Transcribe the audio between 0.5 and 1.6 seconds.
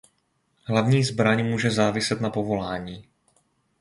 Hlavní zbraň